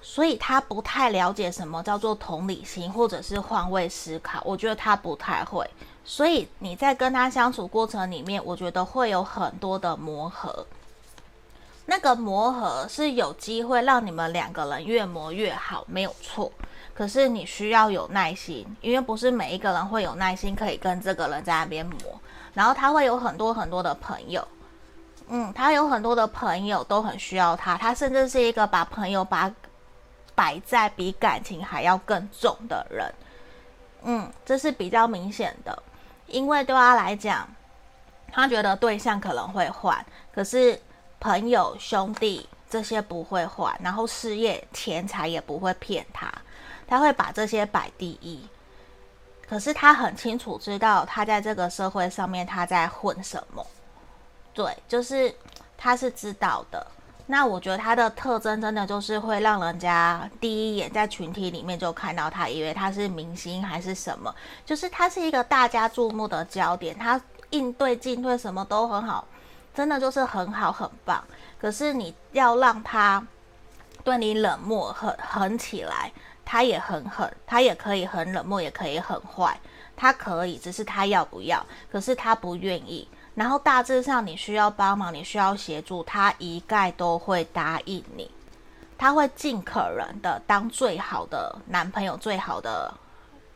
[0.02, 4.42] 所以他不太了解什么叫做同理心，或者是换位思考。
[4.46, 5.70] 我觉得他不太会。
[6.06, 10.66] 所以你在跟他相处过程里面，我觉得会有很多的磨合。
[11.86, 16.52] 那个磨合是有机会让你们两个人越磨越好，没有错。
[16.94, 21.98] 可是你需要有耐心，因为不是每一个人会有耐心可以跟这个人在那边磨。
[22.54, 24.48] 然后他会有很多很多的朋友，
[25.28, 27.78] 嗯，他有很多的朋友都很需要他。
[27.78, 29.52] 他甚至是一个把朋友把。
[30.38, 33.12] 摆在比感情还要更重的人，
[34.04, 35.82] 嗯，这是比较明显的，
[36.28, 37.50] 因为对他来讲，
[38.32, 40.80] 他觉得对象可能会换，可是
[41.20, 46.32] 朋友、兄弟这些不会换，然后事业、钱财也不会骗他，
[46.88, 48.48] 他会把这些摆第一。
[49.50, 53.66] 可是他很清楚知道，他在这个社会上面他在混什么，
[54.54, 55.34] 对，就是
[55.76, 56.86] 他是知道的。
[57.30, 64.34] 那我觉得他的特征真的就是会让人家第一眼在群体里面就看到他，以为他是明星还是什么，
[64.66, 69.28] 就是他是一个大家注目的焦点，他应对进退什么都很好，
[69.76, 71.22] 真的就是很好很棒。
[71.60, 73.22] 可是你要让他
[74.06, 76.10] 对你冷漠狠狠起来，
[76.46, 79.60] 他也很狠，他也可以很冷漠，也可以很坏，
[79.98, 83.06] 他可以，只是他要不要，可是他不愿意。
[83.38, 88.32] 然后大致上，你需要帮忙，你需要协助，他一概都会答应你，
[88.98, 92.92] 他会尽可能的当最好的男朋友、最好的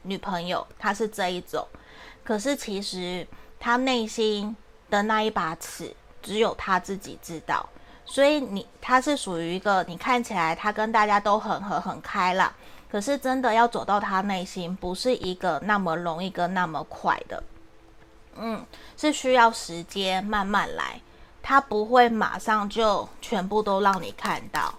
[0.04, 1.67] 女朋友，他是这一种。
[2.24, 3.28] 可是其实
[3.60, 4.56] 他内心
[4.91, 7.67] 的那一把尺，只有他自己知道。
[8.06, 12.54] 所以你他是属于一个，你看起来他跟大家都很合、很开朗，
[12.88, 17.41] 可是真的要走到他内心，不是一个那么容易跟那么快的。
[18.38, 18.65] 嗯，
[18.98, 21.00] 是需要时间慢慢来，
[21.41, 24.74] 他不会马上就全部都让你看到，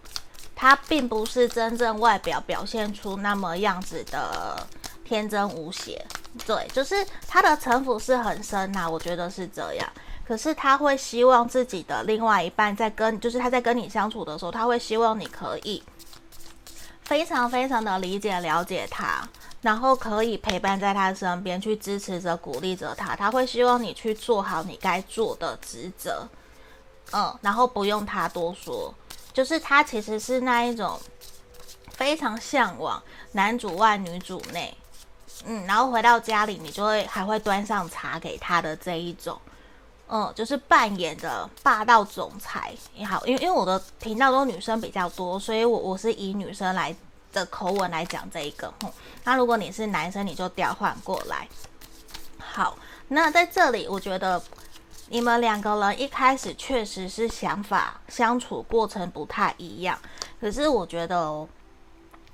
[0.55, 4.67] 他并不是真正外表表现出那么样子的
[5.05, 6.05] 天真无邪，
[6.47, 9.89] 对，就是他的城府是很深呐、我觉得是这样。
[10.25, 15.83] 可是他会希望自己的另外一半在跟，就是他在跟你相处的时候，他会希望你可以
[17.03, 19.29] 非常非常的理解了解他。
[19.63, 23.15] 然后可以陪伴在他身边，去支持着、鼓励着他。
[23.15, 26.29] 他会希望你去做好你该做的职责，
[27.13, 28.93] 嗯，然后不用他多说。
[29.33, 30.99] 就是他其实是那一种
[31.93, 34.77] 非常向往男主外女主内，
[35.45, 39.41] 嗯，然后回到家里你就会还会端上茶给他的这一种，
[40.09, 43.25] 嗯，就是扮演的霸道总裁也好。
[43.27, 46.93] 因为因为我的频道都女生比较多，所以我我是以女生来。
[47.33, 48.93] 的口吻来讲这一个，哼
[49.25, 51.49] 那如果你是男生，你就调换过来。
[52.39, 52.77] 好，
[53.09, 54.43] 那在这里，我觉得
[55.09, 59.99] 你们两个人一开始确实是想法相处过程不太一样，
[60.41, 61.49] 可是我觉得哦，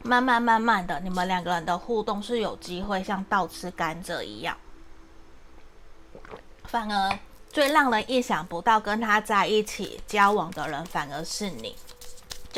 [0.03, 4.57] 慢慢慢慢的，你们两个人的互动是有机会像倒吃甘蔗一样，
[6.65, 7.19] 反而
[7.51, 11.77] 最让人意想不到跟他在一起交往的人，反而是你。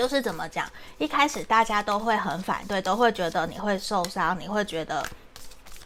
[0.01, 5.07] 就是怎么讲，一开始大家都会很反对，都会觉得你会受伤，你会觉得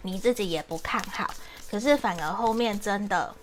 [0.02, 1.28] 你自己也不看好。
[1.68, 3.34] 可是反而后面真的，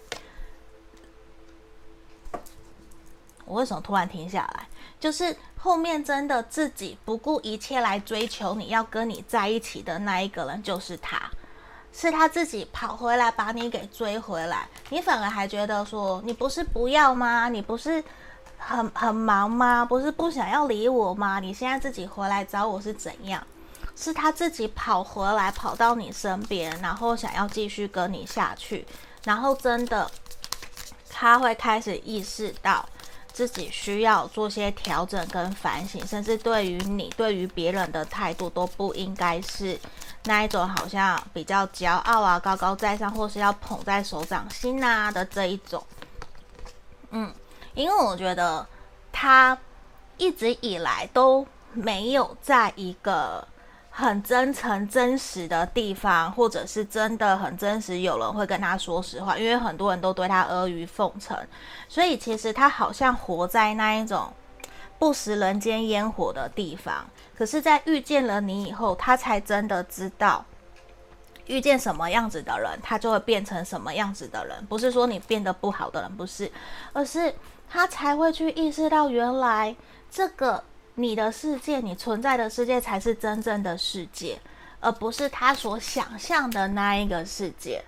[3.43, 4.65] 我为什么突然停下来？
[4.97, 11.29] 就是后面真的自己不顾一切来追求你要跟你在一起的那一个人，就是他，
[11.91, 17.49] 是他自己跑回来把你给追回来，你反而还觉得说你不是不要吗？
[17.49, 18.01] 你不是？
[18.63, 19.83] 很很忙吗？
[19.83, 21.39] 不是不想要理我吗？
[21.39, 23.45] 你现在自己回来找我是怎样？
[23.95, 28.87] 是他自己跑回来，跑到你身边，然后想要继续跟你下去，
[29.25, 30.09] 然后真的
[31.09, 32.87] 他会开始意识到
[33.33, 39.79] 自己需要做些调整跟反省，甚至对于你对于别人的态度都不应该是
[40.23, 45.83] 那一种好像比较骄傲啊、高高在上，或是要捧在手掌心啊的这一种。
[47.11, 47.31] 嗯，
[47.81, 48.65] 因为我觉得
[49.11, 49.57] 他
[50.17, 53.47] 一直以来都没有在一个。
[53.93, 61.37] 很真诚、真实的地方，或者是真的很真实，有人会跟他说实话，因为很多人都对他阿谀奉承，
[61.89, 64.31] 所以其实他好像活在那一种
[64.97, 67.05] 不食人间烟火的地方。
[67.37, 70.45] 可是，在遇见了你以后，他才真的知道，
[71.47, 74.65] 遇见什么样子的人，他就会变成什么样子的人。
[74.67, 76.49] 不是说你变得不好的人，不是，
[76.93, 77.35] 而是
[77.71, 79.75] 他才会去意识到，原来
[80.11, 80.63] 这个。
[80.95, 84.37] 你的世界，你存在的世界才是真正的世界，
[84.81, 87.81] 而不是他所想象的那一个世界。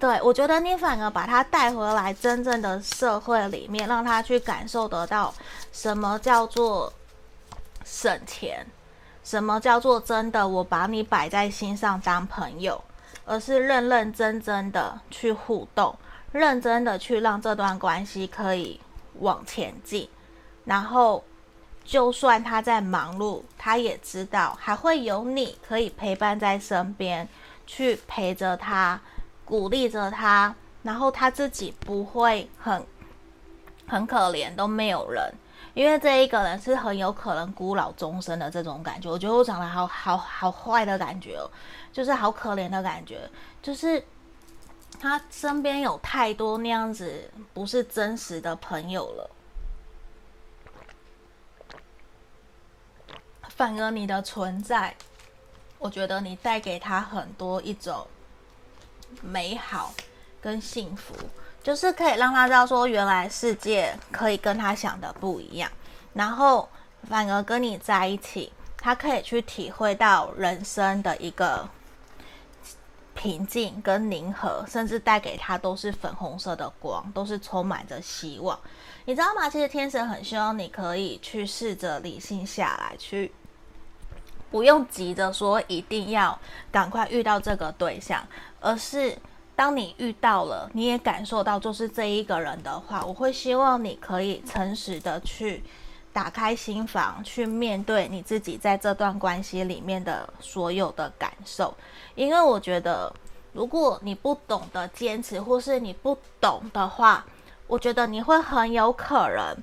[0.00, 5.32] 对，我觉得你反而把他带回来真正的社会里面，让他去感受得到
[5.70, 6.90] 什么叫做
[7.84, 8.66] 省钱，
[9.22, 12.82] 什么叫做真的我把你摆在心上当朋友，
[13.26, 15.94] 而是认认真真的去互动，
[16.32, 18.80] 认真的去让这段关系可以
[19.20, 20.08] 往前进，
[20.64, 21.24] 然后。
[21.84, 27.26] 就算他在忙碌，他也知道还会有你可以陪伴在身边，
[27.66, 29.00] 去陪着他，
[29.42, 32.86] 鼓励着他，然后他自己不会很
[33.86, 35.32] 很可怜，都没有人，
[35.72, 39.10] 因为这一个人是很有可能孤老终生的这种感觉。
[39.10, 41.50] 我觉得我长得好好好坏的感觉哦，
[41.90, 43.26] 就是好可怜的感觉，
[43.62, 44.04] 就是
[45.00, 49.30] 他身边有太多那样子不是真实的朋友了。
[53.48, 54.94] 反而你的存在，
[55.78, 58.06] 我觉得你带给他很多一种
[59.20, 59.92] 美好
[60.40, 61.14] 跟幸福，
[61.62, 65.68] 就是可以让他知道说，原来世界可以跟他想的不一样。
[66.14, 66.68] 然后
[67.08, 71.68] 反而跟你在一起，他可以去体会到人生的一个
[73.18, 78.56] 平静跟宁和，甚至带给他都是粉红色的光，都是充满着希望。
[79.06, 79.50] 你知道吗？
[79.50, 83.32] 其实天神很希望你可以去试着理性下来，去。
[84.52, 86.38] 不用急着说一定要
[86.70, 88.24] 赶快遇到这个对象，
[88.60, 89.18] 而是
[89.56, 95.64] 当你遇到了，你也感受到就是这一个人的话，我会希望你可以诚实的去
[96.18, 101.72] 打开心房，去面对你自己在这段关系里面的所有的感受。
[102.16, 103.14] 因为我觉得，
[103.52, 107.24] 如果你不懂得坚持，或是你不懂的话，
[107.68, 109.56] 我觉得你会很有可能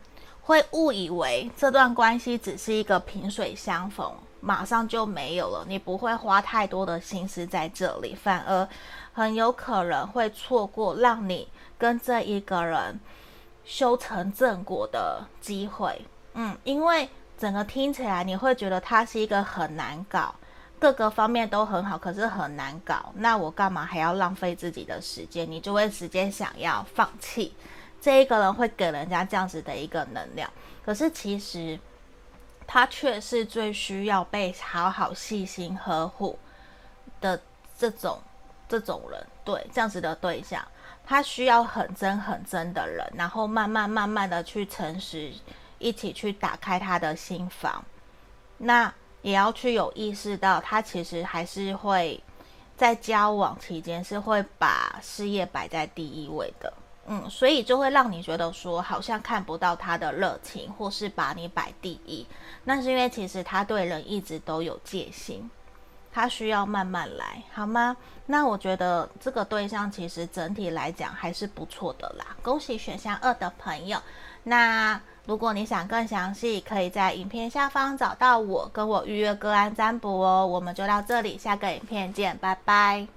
[0.44, 4.10] 会误以为这段关系只是一个萍水相逢。
[4.40, 8.66] 马上就没有了，你不会花太多的心思在这里，反而
[9.12, 12.98] 很有可能会错过让你跟这一个人
[13.66, 16.06] 修成正果的机会。
[16.36, 20.36] 嗯，因为整个听起来你会觉得他是一个很难搞，
[20.80, 23.12] 各个方面都很好，可是很难搞。
[23.16, 25.50] 那我干嘛还要浪费自己的时间？
[25.50, 27.56] 你就会直接想要放弃。
[28.00, 30.50] 这一个人会给人家这样子的一个能量，
[30.86, 31.80] 可是其实。
[32.68, 36.36] 他却是最需要被好好细心呵护
[37.22, 37.40] 的
[37.78, 38.20] 这种
[38.68, 40.68] 这种人，对，这样子的对象，
[41.06, 45.32] 他需要很真很真的人，然后慢慢慢慢的去诚实，
[45.80, 47.84] 一起去打开他的心房。
[48.58, 52.22] 那也要去有意识到，他其实还是会
[52.78, 56.72] 在交往期间是会把事业摆在第一位的。
[57.08, 62.26] 嗯，所以就会让你觉得说，好像看不到他的热情，或是把你摆第一。
[62.64, 65.50] 那是因为其实他对人一直都有戒心，
[66.12, 67.96] 他需要慢慢来，好吗？
[68.26, 72.36] 那我觉得这个对象其实整体来讲还是不错的啦。
[72.42, 74.02] 恭喜选项二的朋友。
[74.48, 80.46] 那如果你想更详细，可以在影片下方找到我，跟我预约个案占卜哦。
[80.46, 83.08] 我们就到这里，下个影片见，拜拜。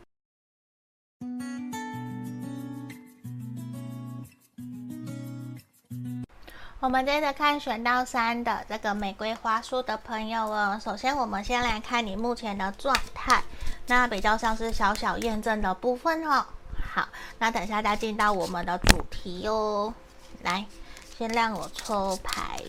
[6.81, 10.81] 我们接着看选到三的这个玫瑰花束的朋友哦。
[10.83, 13.43] 首先，我们先来看你目前的状态，
[13.89, 16.47] 那比较像是小小验证的部分哦。
[16.95, 17.07] 好，
[17.39, 19.93] 那等下再进到我们的主题哦。
[20.43, 20.65] 来，
[21.19, 22.63] 先让我抽牌。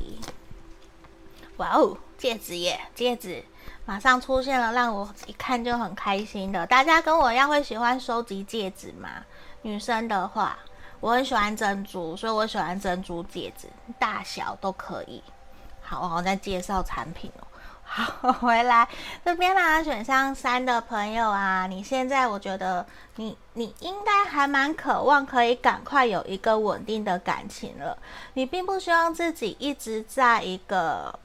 [1.58, 3.46] 哇哦，戒指耶，戒指
[3.86, 6.66] 马上出现了，让我一看就很开心的。
[6.66, 9.24] 大家跟我一样会喜欢收集戒指吗？
[9.62, 10.58] 女生的话。
[11.02, 15.24] 我很喜欢珍珠，所以我喜欢珍珠戒指，大小都可以。
[15.82, 17.48] 好，我在介绍产品哦。
[17.92, 18.88] 好，回来
[19.26, 22.86] 这边呢，选项三的朋友啊，你现在我觉得
[23.16, 27.98] 你你应该还蛮渴望可以赶快有一个稳定的感情了。
[28.36, 31.18] 你并不希望自己一直在一个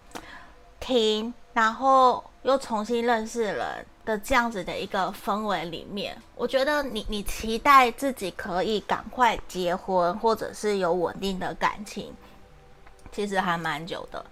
[0.81, 6.17] 停，然后又重新认识人的这样子的一个氛围里面。
[6.35, 12.11] 我觉得你你期待自己可以赶快结婚，或者是有稳定的感情，
[13.13, 14.25] 其实还蛮久的。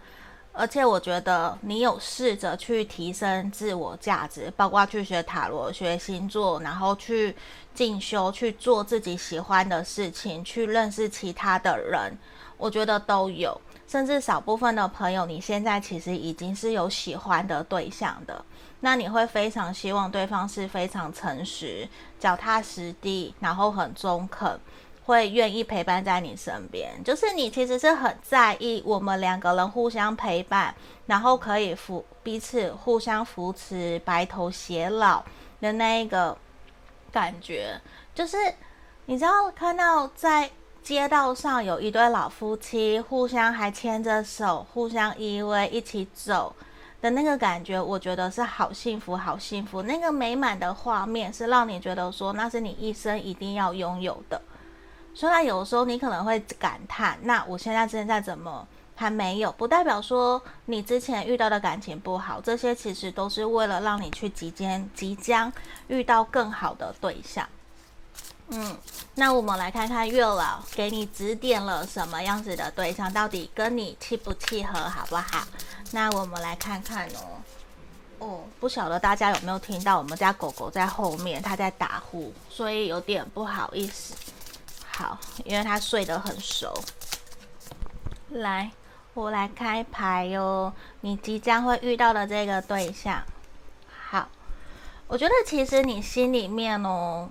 [0.55, 7.35] 而且我觉得你有试着去提升自我价值，包括去学塔罗、学星座，然后去
[7.75, 12.17] 进修、去做自己喜欢的事情，去认识其他的人，
[12.59, 13.59] 我觉得都有。
[13.89, 18.43] 甚至少部分的朋友，你现在其实已经是有喜欢的对象的，
[18.81, 21.87] 那你会非常希望对方是非常诚实、
[22.19, 24.59] 脚踏实地，然后很中肯。
[25.05, 30.75] 会愿意陪伴在你身边，就是你其实是很在意我们两个人互相陪伴，
[31.07, 35.25] 然后可以扶彼此互相扶持，白头偕老
[35.61, 36.37] 的那一个
[37.11, 37.81] 感觉。
[38.15, 38.37] 就是
[39.07, 40.49] 你知道看到在
[40.83, 46.55] 街道上有一对老夫妻互相还牵着手，互相依偎一起走
[47.01, 49.83] 的那个感觉，我觉得是好幸福，好幸福。
[49.83, 54.41] 那个美满的画面是让你觉得说那是你一生一定要拥有的。
[55.15, 59.53] 虽然有时候你可能会感叹，那我现在现在怎么还没有？
[59.53, 65.53] 不代表说你之前遇到的感情不好，这些其实都是为了让你去即将即将
[65.89, 67.47] 遇到更好的对象。
[68.49, 68.77] 嗯，
[69.15, 75.47] 那我们来看看月老给你指点了什么样子的对象，到底跟你契不契合，好不好？
[75.91, 77.41] 那我们来看看哦。
[78.19, 84.15] 哦，不晓得大家有没有听到我们家狗狗在后面，它在打呼，所以有点不好意思。
[84.95, 86.73] 好，因为他睡得很熟。
[88.29, 88.71] 来，
[89.15, 90.73] 我来开牌哟。
[91.01, 93.23] 你即将会遇到的这个对象，
[94.11, 94.29] 好，
[95.09, 97.31] 我觉得其实你心里面哦。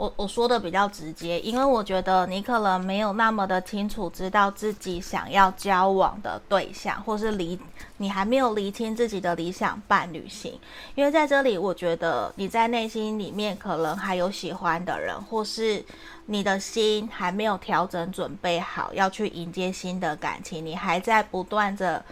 [0.00, 7.60] 我我说的比较直接，因为我觉得你可能没有那么的清楚知道自己想要交往的对象，或是理
[7.98, 10.58] 你还没有厘清自己的理想伴侣型。
[10.94, 15.84] 因为在这里，我觉得你在内心里面可能还有喜欢的人，或是
[16.24, 22.02] 你的心还没有调整准备好要去迎接新的感情，你还在不断的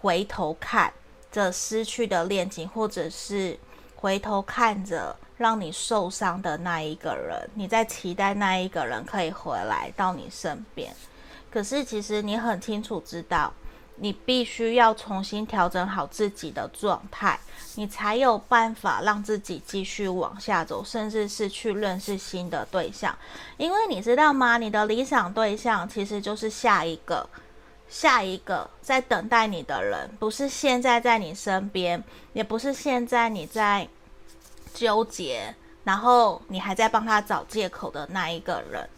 [0.00, 0.92] 回头看
[1.30, 3.56] 着失去的恋情，或者是
[4.04, 5.16] 回头看着。
[5.36, 10.94] 让你受伤的那一个人，你在期待那一个人可以回来到你身边，
[11.50, 13.52] 可是其实你很清楚知道，
[13.96, 17.36] 你必须要重新调整好自己的状态，
[17.74, 23.12] 你才有办法让自己继续往下走，甚至是去认识新的对象。
[23.56, 24.56] 因为你知道吗？
[24.56, 27.28] 你的理想对象其实就是下一个，
[27.94, 33.86] 下一个在等待你的人，不是现在在你身边，也不是现在你在。
[34.74, 38.88] 纠结，然后你还在帮他找借口的那一个人，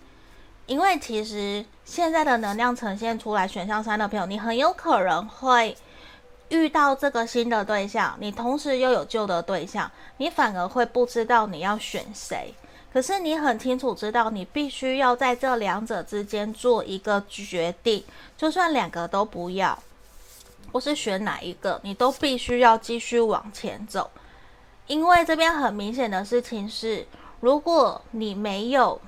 [0.64, 5.76] 因为其实现在的能量呈现出来，选项三的朋友，你很有可能会
[6.48, 12.54] 遇到这个新的对象，你同时又有旧的对象，你反而会不知道你要选谁。
[12.96, 18.02] 可是你很清楚知道，你必须要在这两者之间做一个决定，
[18.38, 19.78] 就算两个都不要，
[20.72, 24.10] 或是选哪一个，你都必须要继续往前走。
[24.86, 27.06] 因为这边很明显的事情是，
[27.40, 28.98] 如果你没有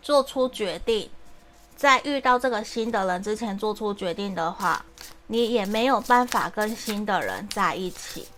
[0.00, 1.10] 做出决定，
[1.74, 4.86] 在遇到这个新的人之前做出决定的话，
[5.26, 8.28] 你也没有办法跟新的人在一起。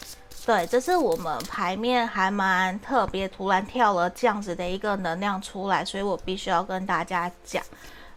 [0.46, 7.60] 对，这是我们牌面还蛮特别，突然跳了这样子的一个能量出来，所以我必须要跟大家讲，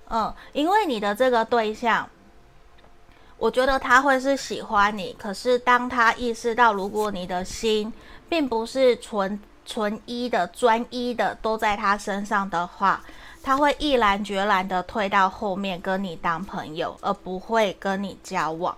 [0.09, 2.07] 嗯，因为你的这个对象。
[3.39, 7.91] 我觉得他会是喜欢你，可是当他意识到，如果你的心
[8.27, 13.01] 并不是纯纯一的、专一的都在他身上的话，
[13.41, 18.77] 他会毅然决然的退到后面跟你当朋友，而不会跟你交往，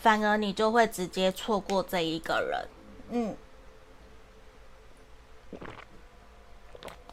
[0.00, 2.66] 反而你就会直接错过这一个人。
[3.10, 3.36] 嗯，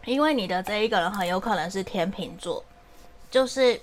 [0.06, 2.64] 因为你的这一个人很有可能是天秤座，
[3.32, 3.82] 就是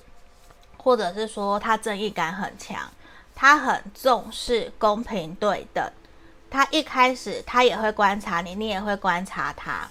[0.76, 2.90] 或者是说他正义感很强。
[3.34, 5.92] 他很重视公平对等，
[6.50, 9.88] 他一开始他也会观察你，你也会观察他，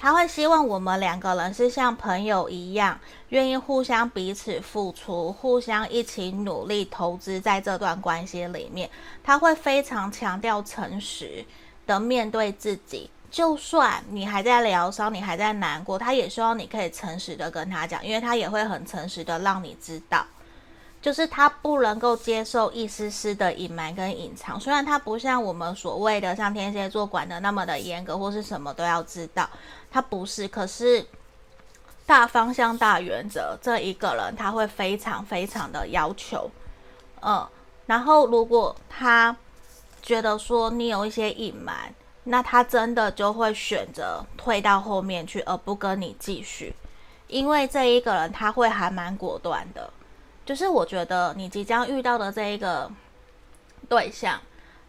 [0.00, 2.98] 他会希望我们两个人是像朋友一样，
[3.28, 8.88] 愿意互相彼此付出，互相一起努力投资在这段关系里面。
[9.22, 11.44] 他会非常强调诚实
[11.86, 20.24] 的面对自己，就算你还在疗伤，你还在难过，他也希望你可以诚实的跟他讲，因为他也会很诚实的让你知道。
[21.02, 24.60] 就是他不能够接受一丝丝的隐瞒跟隐藏。
[24.60, 29.48] 虽然他不像我们所谓的像天蝎座管的那么的严格，或是什么都要知道，
[29.90, 30.46] 他不是。
[30.48, 31.04] 可是
[32.06, 36.50] 大方向、大原则，这一个人他会非常非常的要求，
[37.22, 37.46] 嗯。
[37.86, 39.36] 然后如果他
[40.00, 46.74] 觉得说你有一些隐瞒，那他真的就会选择退到后面去，而不跟你继续。
[47.26, 49.92] 因为这一个人他会还蛮果断的，
[50.44, 52.90] 就是我觉得你即将遇到的这一个
[53.88, 54.40] 对象，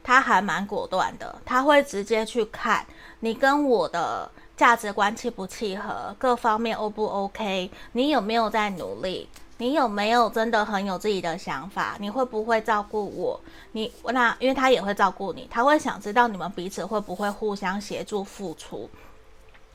[0.04, 2.86] 他还蛮果断的，他会直接去看
[3.22, 4.30] 你跟我的
[4.62, 13.42] 价值观契不契合，各方面 O 不 OK，你有没有在努力，你有没有真的很有自己的想法，你会不会照顾我？
[13.72, 18.88] 你那因为他也会照顾你，他会想知道你们彼此会不会互相协助付出。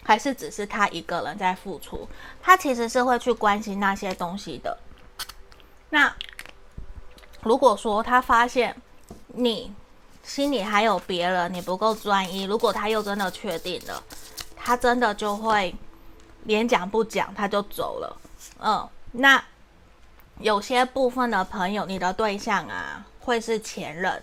[0.04, 2.06] 还是只是他一个人在付出，
[2.40, 4.78] 他其实是会去关心那些东西的。
[5.90, 6.14] 那
[7.42, 8.76] 如果说他发现
[9.26, 9.74] 你
[10.22, 14.00] 心里还有别人，你不够专一，如果他又真的确定了，
[14.66, 15.72] 他真的就会
[16.42, 18.16] 连讲不讲，他就走了。
[18.58, 19.40] 嗯，那
[20.40, 24.20] 有些部分的朋友，你的对象啊，会是前任。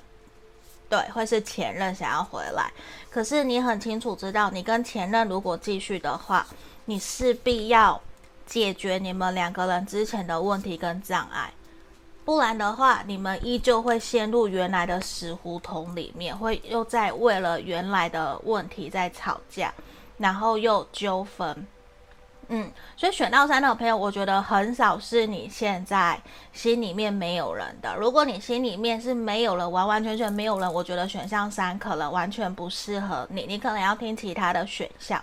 [0.90, 2.70] 对，会是前任想要回来，
[3.10, 6.46] 可是你很清楚知道，你跟前任如果继续的话，
[6.84, 8.02] 你势必要
[8.46, 11.54] 解决你们两个人之前的问题跟障碍，
[12.26, 19.74] 不然的话，你们依旧会陷入原来的死胡同里面，会又在为了原来的问题在吵架，
[20.24, 21.68] 然后又纠纷。
[22.48, 26.18] 嗯，所以选到三的朋友，我觉得很少是你现在
[26.54, 27.94] 心里面没有人的。
[27.98, 35.22] 如果你心里面是没有人，完完全全没有人，我觉得选项三可能完全不适合你，你可能要听其他的选项，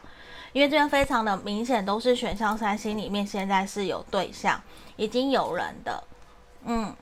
[0.53, 4.61] 因为这边非常的明显都是选项三心里面现在是有对象，
[4.97, 6.05] 已经有人的。
[6.65, 6.95] 嗯，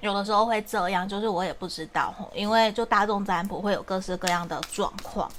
[0.00, 5.30] 有的时候会这样，就是我也不知道，因为就大众占卜会有各式各样的状况。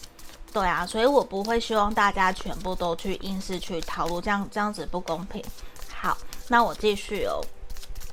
[0.53, 5.43] 对啊，所以我不会希望大家全部都去硬是去套路，这样这样子不公平。
[5.89, 6.17] 好，
[6.49, 7.41] 那我继续哦。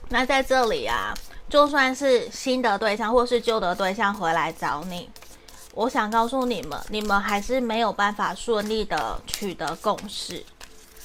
[0.09, 1.12] 那在这里啊，
[1.49, 5.11] 就算是新的对象或是旧的对象回来找你，
[5.74, 10.45] 我想告诉你们，你们还是没有办法顺利的取得共识，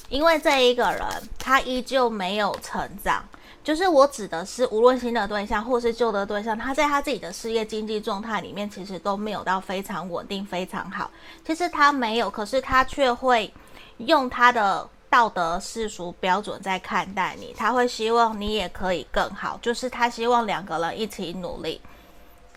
[0.08, 1.04] 因为这一个人
[1.38, 3.24] 他依旧没有成长。
[3.64, 11.10] 就是我指的是，无论新的对象或是旧的对象，他在他自己的事业经济状态里面，其实都没有到非常稳定、非常好。
[11.46, 13.50] 其实他没有，可是他却会
[13.96, 17.54] 用他的道德世俗标准在看待你。
[17.56, 21.80] 他会希望你也可以更好，就是他希望两个人一起努力。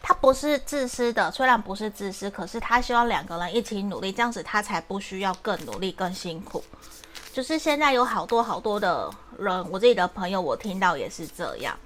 [0.01, 6.61] 他不是自私的，虽然不是自私，可是他希望两个人一起努力，这样子他才不需要更努力、更辛苦。
[7.33, 11.77] 就是现在有好多好多的人，我自己的朋友，我听到也是这样。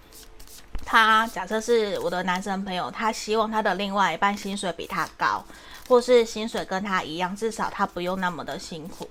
[0.85, 5.43] 他假设是我的男生朋友，他希望他的另外一半薪水比他高，
[5.87, 9.07] 或是薪水跟他一样，至少他不用那么的辛苦。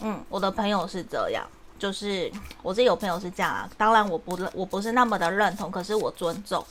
[0.00, 1.46] 嗯，我的朋友是这样，
[1.78, 2.30] 就是
[2.62, 3.70] 我自己有朋友是这样啊。
[3.78, 6.64] 当然我不我不是那么的认同，可是我尊重，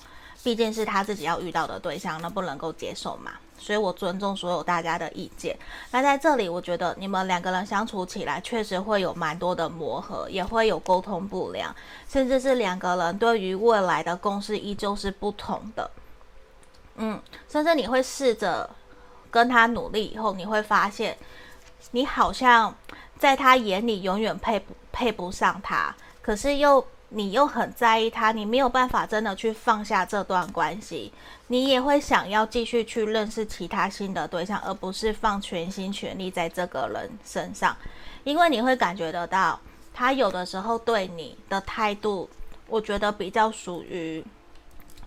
[0.43, 3.31] 毕竟是他自己要遇到的对象，那不能够接受嘛。
[3.65, 5.57] 所以我尊重所有大家的意见。
[5.89, 11.75] 那在这里，我觉得你们两个人相处起来确实会有蛮多的磨合，也会有沟通不良，
[12.07, 15.89] 甚至是两个人对于未来的共识依旧是不同的。
[16.97, 18.69] 嗯，甚至你会试着
[19.31, 21.17] 跟他努力以后，你会发现
[21.89, 22.75] 你好像
[23.17, 26.85] 在他眼里永远配不配不上他，可是又。
[27.09, 31.13] 你又很在意他，你没有办法真的去放下这段关系，
[31.47, 37.75] 你也会想要继续去认识其他新的对象，而不是放全心全力在这个人身上，
[38.23, 39.59] 因为你会感觉得到，
[39.93, 42.29] 他有的时候对你的态度，
[42.67, 44.25] 我觉得比较属于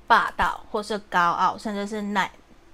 [0.06, 2.30] 霸道，或是高傲，甚至是耐，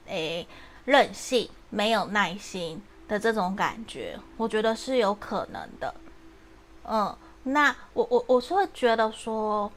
[0.07, 0.47] 诶，
[0.85, 5.95] 任性，没有耐心的这种感觉，我觉得是有可能的，
[6.85, 7.17] 嗯。
[7.47, 9.71] 那我我我是会觉得说，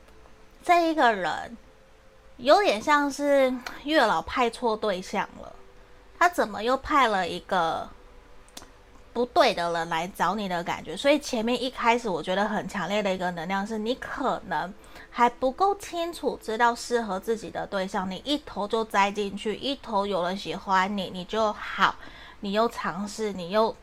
[0.63, 1.57] 这一个人
[2.37, 5.53] 有点像是 月老派错对象了，
[6.17, 7.89] 他怎么又派了一个
[9.13, 10.95] 不对的人来找你的感觉？
[10.95, 14.71] 所以前面一开始我觉得很强烈的一个能量是，你可能
[15.09, 21.95] 还不够清楚知道适合自己的对象，你一头就栽进去，一头有人喜欢你，你就好，
[22.41, 23.75] 你又尝试，你又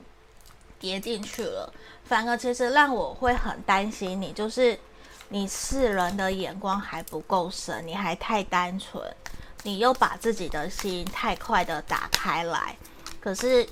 [0.79, 1.73] 跌进去了。
[2.05, 4.79] 反而其实让我会很担心你，就是
[5.35, 9.03] 你世人的眼光还不够深，你还太单纯，
[9.65, 12.77] 你又把自己的心太快的打开来，
[13.21, 13.69] 可是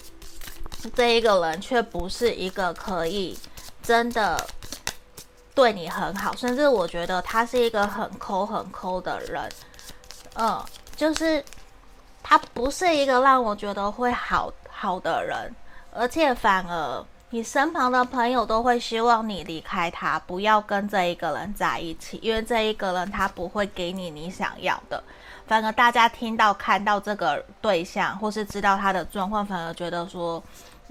[0.92, 3.38] 这一个人却不是一个可以
[3.80, 4.44] 真的
[5.54, 9.48] 对你很好，甚至我觉得他是一个很抠很抠的人，
[10.34, 10.60] 嗯，
[10.96, 11.44] 就是
[12.24, 15.54] 他不是一个让我觉得会好好的人，
[15.92, 25.02] 而且反而你身旁的朋友都会希望你离开他，不要跟这一个人在一起，因为这一个人他不会给你你想要的。
[25.46, 30.42] 反而大家听到看到这个对象，或是知道他的状况，反而觉得说。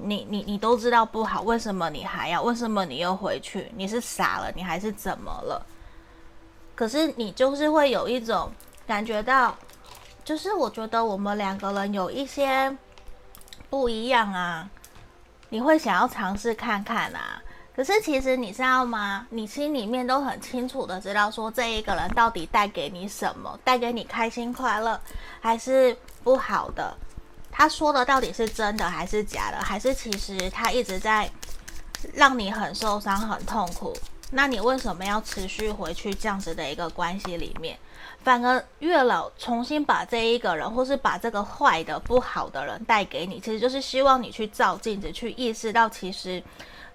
[0.04, 2.42] 你你你都知道不好，为什么你还要？
[2.42, 3.72] 为什么你又回去？
[3.76, 4.52] 你是傻了？
[4.56, 5.64] 你还是怎么了？
[6.74, 8.50] 可是你就是会有一种
[8.88, 9.56] 感觉到，
[10.24, 12.76] 就是我觉得我们两个人有一些
[13.70, 14.68] 不一样啊，
[15.52, 17.42] 你会想要尝试看看啊。
[17.76, 19.28] 可是其实你知道吗？
[19.30, 23.60] 你心里面都很清楚的知道，说这一个人到底带给你什么？
[23.64, 25.00] 带给你开心快乐，
[25.42, 26.96] 还是不好的？
[27.52, 29.58] 他说的到底是真的还是假的？
[29.58, 31.30] 还是其实他一直在
[32.14, 33.94] 让你很受伤、很痛苦？
[34.32, 37.78] 那你为什么要持续回去这样子的一个关系里面？
[38.24, 46.42] 反而月老重新把这一个人，或是把这个坏的、不好的人带给你，其实就是希望你去照镜子，去意识到，其实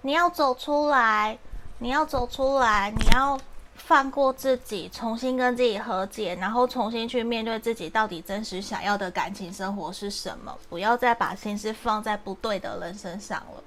[0.01, 1.37] 你要走出来，
[1.79, 3.39] 你要走出来，你要。
[3.79, 10.53] 放过自己，重新跟自己和解，然后重新去面对自己到底真实想要的感情生活是什么。
[10.67, 13.63] 不要再把心思放在不对的人身上了。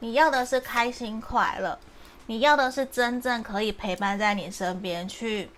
[0.00, 1.78] 你要的是开心快乐，
[2.26, 5.50] 你要的是真正可以陪伴在你身边，去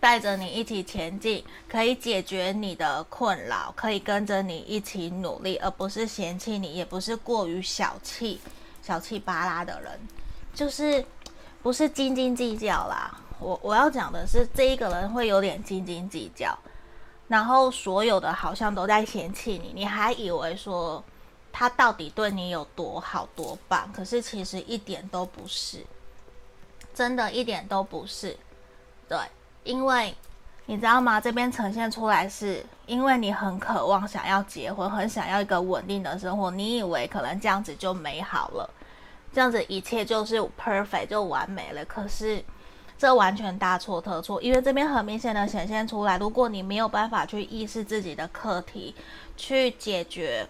[0.00, 8.40] 带着你一起前进，可以解决你的困扰，可以跟着你一起努力，而不是嫌弃你，也不是过于小气、
[8.82, 9.98] 小气巴拉的人，
[10.54, 11.04] 就是。
[11.60, 16.56] 不是斤斤计较啦，我我要讲的是这一个人会有点斤斤计较，
[17.26, 21.02] 然后所有的好像都在嫌弃你，你还以为说
[21.52, 25.84] 他到底对你有多好多棒，可是其实一点都不是，
[26.94, 28.38] 真的一点都不是，
[29.08, 29.18] 对，
[29.68, 30.14] 因为
[30.64, 31.20] 你知道吗？
[31.20, 38.68] 这边呈现出来是因为你很渴望想要结婚，很想要一个稳定的生活，你以为可能这样子就美好了。
[39.30, 42.42] 这样子一切就是 perfect 就完美了，可是
[42.96, 48.94] 这完全大错特错，因为这边很明显的显现出来，如果你没有办法去意识自己的课题，
[49.36, 50.46] 去解决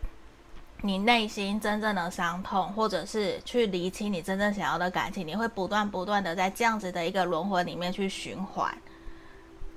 [0.83, 8.73] 你内心真正的伤痛，或者是去厘清你真正想要的感情，你会不断不断的在这样子的一个轮回里面去循环，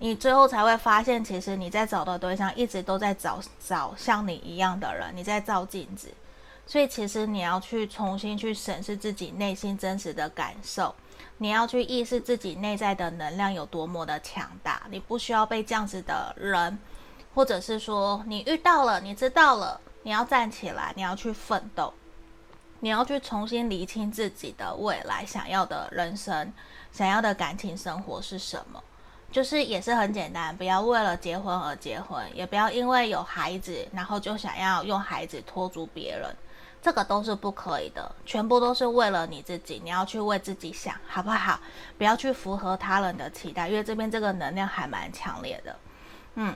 [0.03, 6.11] 你最后才会发现，其实你在找的对象一直都在找找像你一样的人，你在照镜子。
[6.65, 10.95] 所以，其实你要去重新去审视自己内心真实的感受，
[11.37, 14.81] 你要去意识自己内在的能量有多么的强大。
[14.89, 16.79] 你不需要被这样子的人，
[17.35, 21.93] 或者是说你遇到了，你知道了，你要站起来，你要去奋斗，
[22.79, 26.51] 你要去重新厘清自己的未来想要的人生、
[26.91, 28.81] 想要的感情生活是什么。
[29.31, 36.35] 就是也是很简单，不要为了结婚而结婚，也不要因为有孩子，然后就想要用孩子拖住别人。
[36.83, 41.59] 这个都是不可以的，全部都是为了你自己，你要去为自己想，好不好？
[41.95, 45.75] 不要去符合他人的期待，因为这边这个能量还蛮强烈的。
[46.33, 46.55] 嗯，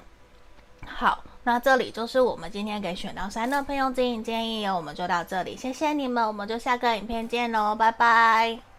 [0.87, 8.74] 好，那这里就是我们今天给选到三的朋友指引建议，我们就到这里，谢谢你们，我们就下个影片见喽，拜拜。